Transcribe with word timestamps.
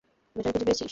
Battery 0.35 0.51
খুঁজে 0.53 0.65
পেয়েছিস? 0.65 0.89